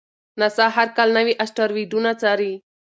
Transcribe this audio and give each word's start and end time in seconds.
ناسا 0.39 0.65
هر 0.75 0.87
کال 0.97 1.09
نوي 1.17 1.33
اسټروېډونه 1.43 2.11
څاري. 2.21 2.53